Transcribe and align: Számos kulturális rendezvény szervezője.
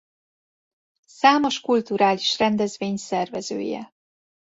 Számos 1.05 1.59
kulturális 1.61 2.37
rendezvény 2.37 2.95
szervezője. 2.97 3.89